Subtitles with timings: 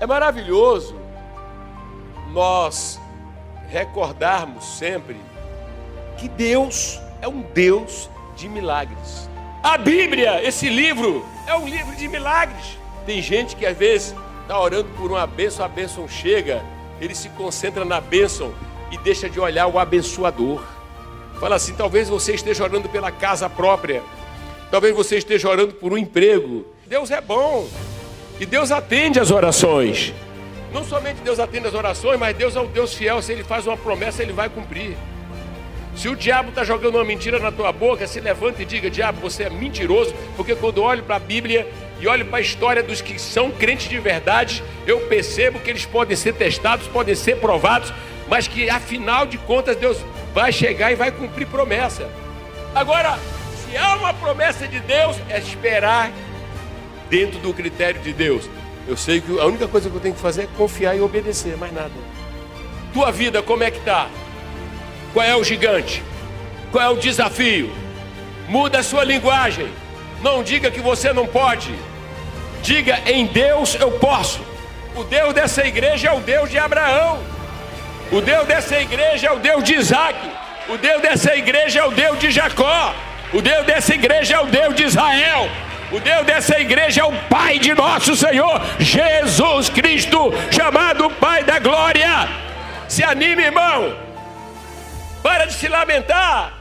[0.00, 0.96] É maravilhoso
[2.32, 2.98] nós
[3.68, 5.20] recordarmos sempre
[6.16, 9.28] que Deus é um Deus de milagres.
[9.62, 12.78] A Bíblia, esse livro, é um livro de milagres.
[13.04, 16.64] Tem gente que às vezes está orando por uma bênção, a bênção chega,
[16.98, 18.54] ele se concentra na bênção
[18.90, 20.64] e deixa de olhar o abençoador.
[21.38, 24.02] Fala assim: talvez você esteja orando pela casa própria,
[24.70, 26.64] talvez você esteja orando por um emprego.
[26.86, 27.68] Deus é bom
[28.40, 30.14] e Deus atende as orações.
[30.72, 33.20] Não somente Deus atende as orações, mas Deus é um Deus fiel.
[33.20, 34.96] Se Ele faz uma promessa, Ele vai cumprir.
[35.94, 39.20] Se o diabo está jogando uma mentira na tua boca, se levanta e diga: Diabo,
[39.20, 41.70] você é mentiroso, porque quando olho para a Bíblia
[42.00, 45.84] e olho para a história dos que são crentes de verdade, eu percebo que eles
[45.84, 47.92] podem ser testados, podem ser provados,
[48.26, 49.98] mas que afinal de contas Deus
[50.32, 52.08] vai chegar e vai cumprir promessa.
[52.74, 53.18] Agora,
[53.66, 56.10] se há uma promessa de Deus, é esperar
[57.10, 58.48] dentro do critério de Deus.
[58.88, 61.56] Eu sei que a única coisa que eu tenho que fazer é confiar e obedecer,
[61.56, 61.92] mais nada.
[62.94, 64.08] Tua vida, como é que está?
[65.12, 66.02] Qual é o gigante?
[66.72, 67.70] Qual é o desafio?
[68.48, 69.68] Muda a sua linguagem.
[70.22, 71.74] Não diga que você não pode.
[72.62, 74.40] Diga em Deus eu posso.
[74.94, 77.20] O Deus dessa igreja é o Deus de Abraão.
[78.12, 80.18] O Deus dessa igreja é o Deus de Isaac.
[80.68, 82.94] O Deus dessa igreja é o Deus de Jacó.
[83.32, 85.48] O Deus dessa igreja é o Deus de Israel.
[85.92, 91.58] O Deus dessa igreja é o Pai de nosso Senhor Jesus Cristo, chamado Pai da
[91.58, 92.28] Glória.
[92.88, 93.96] Se anime, irmão.
[95.20, 96.54] Para de se lamentar.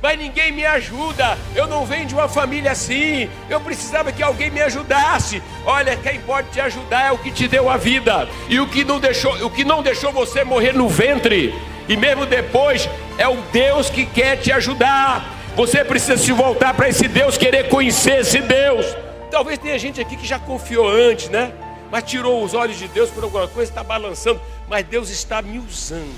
[0.00, 1.36] Mas ninguém me ajuda.
[1.56, 3.28] Eu não venho de uma família assim.
[3.50, 5.42] Eu precisava que alguém me ajudasse.
[5.64, 8.84] Olha, quem pode te ajudar é o que te deu a vida e o que
[8.84, 11.52] não deixou, o que não deixou você morrer no ventre.
[11.88, 15.35] E mesmo depois é o Deus que quer te ajudar.
[15.56, 18.84] Você precisa se voltar para esse Deus, querer conhecer esse Deus.
[19.30, 21.50] Talvez tenha gente aqui que já confiou antes, né?
[21.90, 24.38] Mas tirou os olhos de Deus por alguma coisa, está balançando.
[24.68, 26.14] Mas Deus está me usando.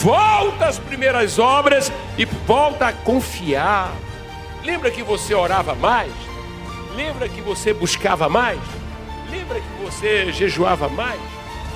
[0.00, 3.92] Volta às primeiras obras e volta a confiar.
[4.64, 6.10] Lembra que você orava mais?
[6.96, 8.58] Lembra que você buscava mais?
[9.30, 11.20] Lembra que você jejuava mais?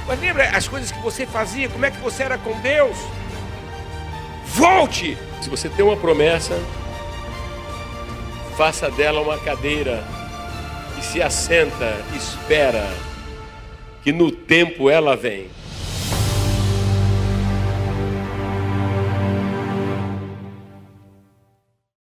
[0.06, 1.68] Mas lembra as coisas que você fazia?
[1.68, 2.96] Como é que você era com Deus?
[4.54, 6.58] Volte se você tem uma promessa,
[8.56, 10.04] faça dela uma cadeira
[10.98, 12.86] e se assenta, espera
[14.02, 15.48] que no tempo ela vem.